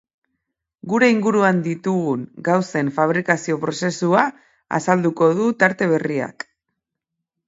Gure 0.91 1.07
inguruan 1.15 1.57
ditugun 1.65 2.23
gauzen 2.47 2.89
fabrikazio 2.95 3.57
prozesua 3.65 4.23
azalduko 4.79 5.29
du 5.41 5.51
tarte 5.65 5.89
berriak. 5.93 6.47